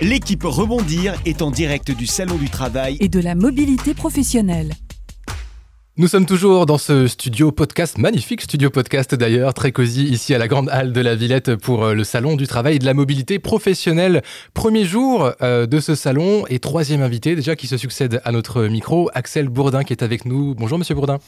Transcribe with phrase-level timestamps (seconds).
[0.00, 2.96] L'équipe Rebondir est en direct du Salon du Travail.
[2.98, 4.72] et de la mobilité professionnelle.
[5.96, 10.38] Nous sommes toujours dans ce studio podcast, magnifique studio podcast d'ailleurs, très cosy ici à
[10.38, 12.94] la Grande Halle de la Villette pour euh, le Salon du Travail et de la
[12.94, 14.22] Mobilité Professionnelle.
[14.52, 18.64] Premier jour euh, de ce salon et troisième invité déjà qui se succède à notre
[18.64, 20.56] micro, Axel Bourdin qui est avec nous.
[20.56, 21.18] Bonjour Monsieur Bourdin.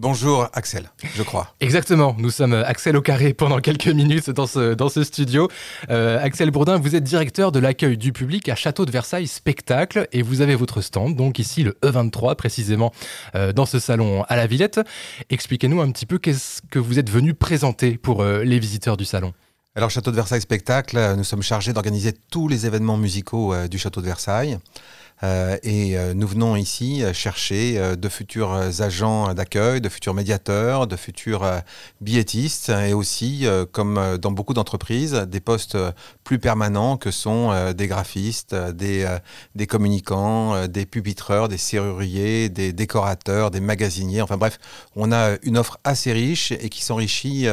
[0.00, 1.56] Bonjour Axel, je crois.
[1.58, 5.48] Exactement, nous sommes Axel au carré pendant quelques minutes dans ce, dans ce studio.
[5.90, 10.06] Euh, Axel Bourdin, vous êtes directeur de l'accueil du public à Château de Versailles Spectacle
[10.12, 12.92] et vous avez votre stand, donc ici le E23 précisément,
[13.34, 14.78] euh, dans ce salon à la Villette.
[15.30, 19.04] Expliquez-nous un petit peu qu'est-ce que vous êtes venu présenter pour euh, les visiteurs du
[19.04, 19.34] salon.
[19.78, 23.68] Alors Château de Versailles Spectacle, euh, nous sommes chargés d'organiser tous les événements musicaux euh,
[23.68, 24.58] du Château de Versailles.
[25.24, 30.86] Euh, et euh, nous venons ici euh, chercher de futurs agents d'accueil, de futurs médiateurs,
[30.86, 31.44] de futurs
[32.00, 35.76] billettistes et aussi, comme dans beaucoup d'entreprises, des postes
[36.24, 39.06] plus permanents que sont des graphistes, des,
[39.54, 44.22] des communicants, des pupitreurs, des serruriers, des décorateurs, des magasiniers.
[44.22, 44.58] Enfin bref,
[44.96, 47.46] on a une offre assez riche et qui s'enrichit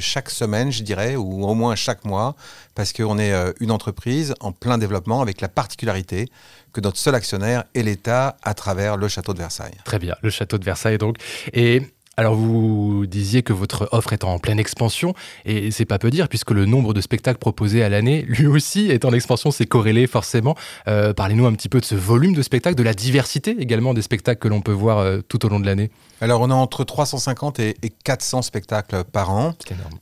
[0.00, 2.34] chaque semaine, je dirais, ou au moins chaque mois,
[2.74, 6.28] parce qu'on est une entreprise en plein développement avec la particularité
[6.72, 9.76] que notre seul actionnaire est l'État à travers le château de Versailles.
[9.84, 11.16] Très bien, le château de Versailles donc.
[11.52, 11.82] Et
[12.18, 15.14] alors vous disiez que votre offre est en pleine expansion
[15.46, 18.90] et c'est pas peu dire puisque le nombre de spectacles proposés à l'année lui aussi
[18.90, 20.54] est en expansion, c'est corrélé forcément.
[20.88, 24.02] Euh, Parlez-nous un petit peu de ce volume de spectacles, de la diversité également des
[24.02, 25.90] spectacles que l'on peut voir euh, tout au long de l'année.
[26.22, 29.54] Alors on a entre 350 et, et 400 spectacles par an,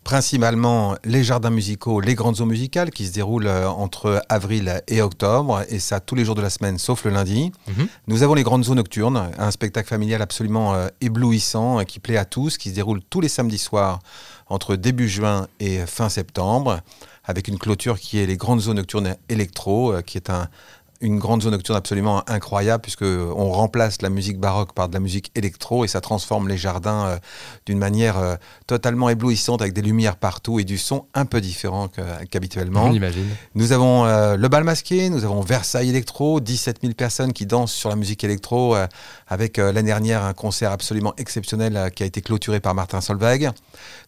[0.05, 5.01] principalement les jardins musicaux, les grandes eaux musicales qui se déroulent euh, entre avril et
[5.01, 7.53] octobre, et ça tous les jours de la semaine sauf le lundi.
[7.69, 7.89] Mhm.
[8.09, 12.25] Nous avons les grandes eaux nocturnes, un spectacle familial absolument euh, éblouissant euh, plaît à
[12.25, 14.01] tous, qui se déroule tous les samedis soirs
[14.49, 16.81] entre début juin et fin septembre,
[17.25, 20.49] avec une clôture qui est les grandes zones nocturnes électro, euh, qui est un,
[21.01, 25.01] une grande zone nocturne absolument incroyable, puisque on remplace la musique baroque par de la
[25.01, 27.17] musique électro et ça transforme les jardins euh,
[27.65, 31.89] d'une manière euh, totalement éblouissante avec des lumières partout et du son un peu différent
[32.31, 32.85] qu'habituellement.
[32.85, 33.27] On imagine.
[33.55, 37.73] Nous avons euh, le bal masqué, nous avons Versailles électro, 17 000 personnes qui dansent
[37.73, 38.77] sur la musique électro,
[39.27, 43.51] avec l'année dernière un concert absolument exceptionnel qui a été clôturé par Martin Solveig.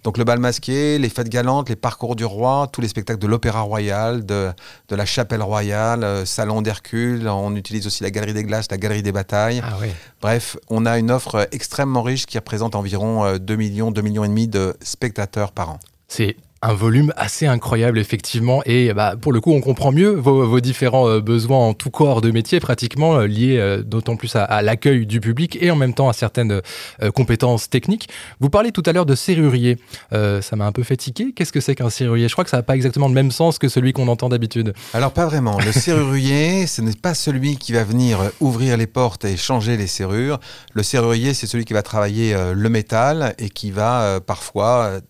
[0.05, 3.27] Donc le bal masqué, les fêtes galantes, les parcours du roi, tous les spectacles de
[3.27, 4.51] l'Opéra Royal, de,
[4.89, 6.61] de la Chapelle Royale, Salon
[6.95, 9.63] on utilise aussi la Galerie des Glaces, la Galerie des Batailles.
[9.65, 9.79] Ah.
[10.21, 14.03] Bref, on a une offre euh, extrêmement riche qui représente environ euh, 2 millions, 2
[14.03, 15.81] millions et demi de spectateurs par an.
[16.09, 18.63] C'est un volume assez incroyable, effectivement.
[18.67, 22.21] Et bah, pour le coup, on comprend mieux vos, différents euh, besoins en tout corps
[22.21, 25.77] de métier, pratiquement euh, liés euh, d'autant plus à, à l'accueil du public et en
[25.77, 26.61] même temps à certaines
[27.15, 28.09] compétences techniques.
[28.39, 29.79] Vous parlez tout à l'heure de serrurier.
[30.11, 31.33] Ça m'a un peu fait tiquer.
[31.33, 32.29] Qu'est-ce que c'est qu'un serrurier?
[32.29, 34.73] Je crois que ça n'a pas exactement le même sens que celui qu'on entend d'habitude.
[34.95, 35.59] Alors pas vraiment.
[35.59, 39.87] Le serrurier, ce n'est pas celui qui va venir ouvrir les portes et changer les
[39.87, 40.39] serrures.
[40.75, 45.01] Le serrurier, c'est celui qui va travailler le métal et qui va parfois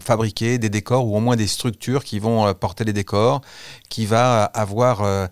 [0.00, 3.40] fabriquer des décors ou au moins des structures qui vont euh, porter les décors,
[3.88, 5.26] qui va euh, avoir euh,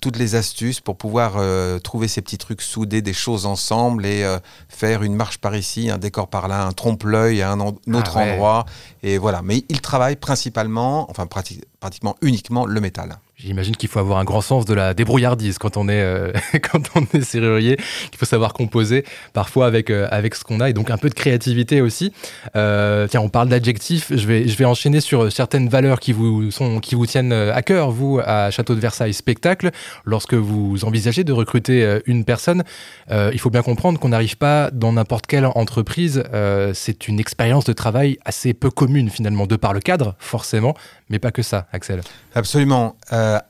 [0.00, 4.24] toutes les astuces pour pouvoir euh, trouver ces petits trucs soudés, des choses ensemble et
[4.24, 4.38] euh,
[4.68, 8.12] faire une marche par ici, un décor par là, un trompe-l'œil à un, en- autre
[8.14, 8.30] Ah ouais.
[8.32, 8.64] endroit.
[9.02, 9.42] Et voilà.
[9.42, 13.18] Mais il travaille principalement, enfin prati- pratiquement uniquement le métal.
[13.36, 16.32] J'imagine qu'il faut avoir un grand sens de la débrouillardise quand on est, euh,
[16.70, 20.70] quand on est serrurier, qu'il faut savoir composer parfois avec, euh, avec ce qu'on a
[20.70, 22.12] et donc un peu de créativité aussi.
[22.54, 26.52] Euh, tiens, on parle d'adjectifs, je vais, je vais enchaîner sur certaines valeurs qui vous,
[26.52, 29.72] sont, qui vous tiennent à cœur, vous, à Château de Versailles Spectacle.
[30.04, 32.62] Lorsque vous envisagez de recruter une personne,
[33.10, 36.22] il faut bien comprendre qu'on n'arrive pas dans n'importe quelle entreprise.
[36.72, 40.74] C'est une expérience de travail assez peu commune finalement, de par le cadre, forcément,
[41.10, 42.00] mais pas que ça, Axel.
[42.34, 42.96] Absolument.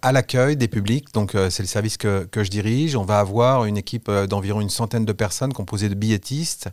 [0.03, 3.65] À l'accueil des publics, donc euh, c'est le service que, je dirige, on va avoir
[3.65, 6.69] une équipe euh, d'environ une centaine de personnes composée de billettistes,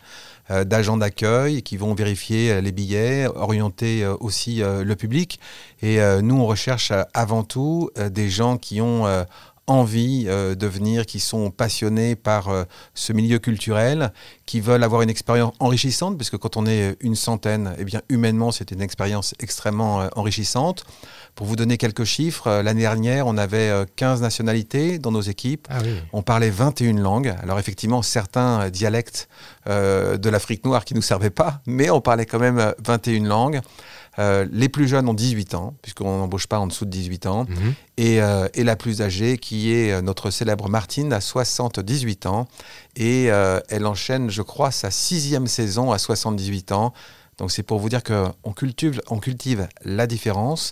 [0.50, 5.40] euh, d'agents d'accueil qui vont vérifier euh, les billets, orienter euh, aussi euh, le public.
[5.81, 9.23] Et euh, nous, on recherche euh, avant tout euh, des gens qui ont euh,
[9.72, 12.64] envie euh, de venir, qui sont passionnés par euh,
[12.94, 14.12] ce milieu culturel,
[14.46, 18.52] qui veulent avoir une expérience enrichissante, puisque quand on est une centaine, eh bien humainement,
[18.52, 20.84] c'est une expérience extrêmement euh, enrichissante.
[21.35, 25.68] Pour vous donner quelques chiffres, l'année dernière, on avait euh, 15 nationalités dans nos équipes.
[25.70, 26.02] Ah oui.
[26.12, 27.34] On parlait 21 langues.
[27.41, 29.29] Alors effectivement, certains dialectes
[29.67, 33.24] de l'Afrique noire qui ne nous servaient pas, mais on parlait quand même euh, 21
[33.26, 33.62] langues.
[34.19, 37.46] Euh, les plus jeunes ont 18 ans, puisqu'on n'embauche pas en dessous de 18 ans.
[37.47, 37.73] Mhm.
[37.97, 42.47] Et, euh, et la plus âgée, qui est euh, notre célèbre Martine, à 78 ans.
[42.96, 46.93] Et euh, elle enchaîne, je crois, sa sixième saison à 78 ans.
[47.37, 50.72] Donc c'est pour vous dire qu'on cultive, on cultive la différence.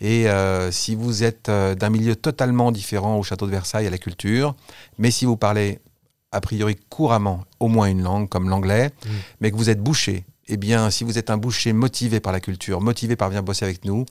[0.00, 3.98] Et euh, si vous êtes d'un milieu totalement différent au château de Versailles, à la
[3.98, 4.54] culture,
[4.98, 5.78] mais si vous parlez
[6.32, 9.08] a priori couramment au moins une langue comme l'anglais, Mm.
[9.40, 12.40] mais que vous êtes boucher, eh bien, si vous êtes un boucher motivé par la
[12.40, 14.04] culture, motivé par venir bosser avec nous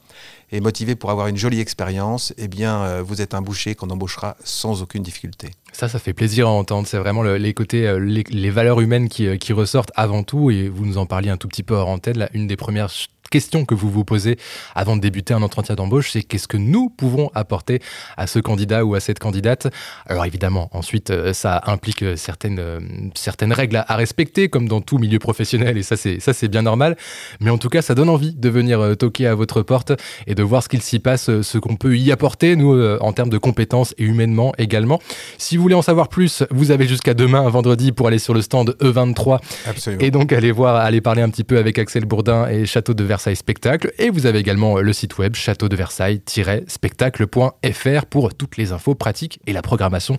[0.52, 3.90] et motivé pour avoir une jolie expérience, eh bien, euh, vous êtes un boucher qu'on
[3.90, 5.50] embauchera sans aucune difficulté.
[5.72, 6.86] Ça, ça fait plaisir à entendre.
[6.88, 10.22] C'est vraiment le- les côtés, euh, les, les valeurs humaines qui, euh, qui ressortent avant
[10.22, 10.50] tout.
[10.50, 12.18] Et vous nous en parliez un tout petit peu hors antenne.
[12.18, 12.90] Là, une des premières
[13.30, 14.36] questions que vous vous posez
[14.74, 17.80] avant de débuter un entretien d'embauche, c'est qu'est-ce que nous pouvons apporter
[18.16, 19.68] à ce candidat ou à cette candidate?
[20.06, 22.80] Alors évidemment, ensuite, euh, ça implique euh, certaines, euh,
[23.14, 25.78] certaines règles à, à respecter, comme dans tout milieu professionnel.
[25.78, 26.96] Et ça, c'est ça, c'est bien normal.
[27.40, 29.92] Mais en tout cas, ça donne envie de venir toquer à votre porte
[30.26, 33.30] et de voir ce qu'il s'y passe, ce qu'on peut y apporter, nous, en termes
[33.30, 35.00] de compétences et humainement également.
[35.38, 38.42] Si vous voulez en savoir plus, vous avez jusqu'à demain, vendredi, pour aller sur le
[38.42, 40.02] stand E23 Absolument.
[40.02, 43.04] et donc aller voir, aller parler un petit peu avec Axel Bourdin et Château de
[43.04, 43.92] Versailles Spectacle.
[43.98, 48.94] Et vous avez également euh, le site web château de Versailles-spectacle.fr pour toutes les infos
[48.94, 50.16] pratiques et la programmation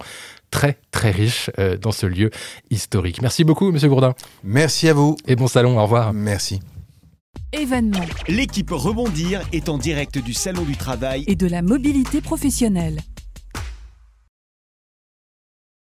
[0.51, 2.29] très très riche euh, dans ce lieu
[2.69, 3.21] historique.
[3.21, 4.13] Merci beaucoup, Monsieur Bourdin,
[4.43, 5.15] Merci à vous.
[5.27, 5.79] et bon salon.
[5.79, 6.13] Au revoir.
[6.13, 6.59] Merci.
[7.53, 12.99] Événements L'équipe Rebondir est en direct du Salon du Travail et de la mobilité professionnelle.